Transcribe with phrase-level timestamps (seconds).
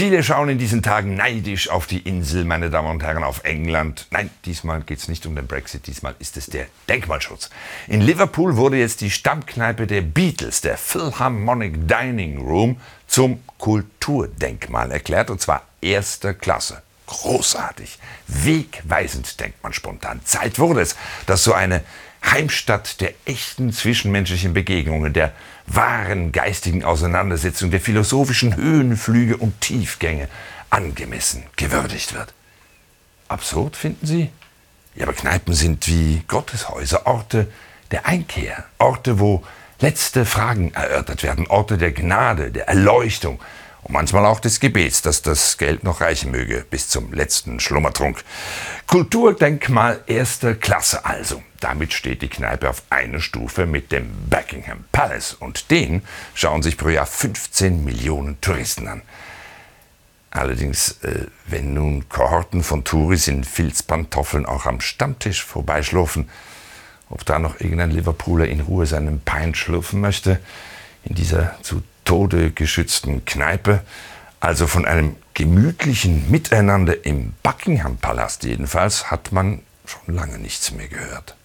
[0.00, 4.06] Viele schauen in diesen Tagen neidisch auf die Insel, meine Damen und Herren, auf England.
[4.10, 7.50] Nein, diesmal geht es nicht um den Brexit, diesmal ist es der Denkmalschutz.
[7.86, 15.28] In Liverpool wurde jetzt die Stammkneipe der Beatles, der Philharmonic Dining Room, zum Kulturdenkmal erklärt,
[15.28, 16.80] und zwar erster Klasse.
[17.04, 20.22] Großartig, wegweisend, denkt man spontan.
[20.24, 21.84] Zeit wurde es, dass so eine
[22.24, 25.32] Heimstatt der echten zwischenmenschlichen Begegnungen, der
[25.66, 30.28] wahren geistigen Auseinandersetzung, der philosophischen Höhenflüge und Tiefgänge
[30.68, 32.32] angemessen gewürdigt wird.
[33.28, 34.30] Absurd, finden Sie?
[34.94, 37.48] Ja, aber Kneipen sind wie Gotteshäuser, Orte
[37.90, 39.44] der Einkehr, Orte, wo
[39.80, 43.40] letzte Fragen erörtert werden, Orte der Gnade, der Erleuchtung,
[43.82, 48.22] und manchmal auch des Gebets, dass das Geld noch reichen möge bis zum letzten Schlummertrunk.
[48.86, 51.42] Kulturdenkmal erster Klasse also.
[51.60, 56.02] Damit steht die Kneipe auf einer Stufe mit dem Buckingham Palace und den
[56.34, 59.02] schauen sich pro Jahr 15 Millionen Touristen an.
[60.30, 66.28] Allerdings, äh, wenn nun Kohorten von Touris in Filzpantoffeln auch am Stammtisch vorbeischlurfen,
[67.08, 70.38] ob da noch irgendein Liverpooler in Ruhe seinen Pein schlürfen möchte,
[71.02, 73.82] in dieser zu Tode geschützten Kneipe,
[74.40, 80.88] also von einem gemütlichen Miteinander im Buckingham Palast jedenfalls, hat man schon lange nichts mehr
[80.88, 81.36] gehört.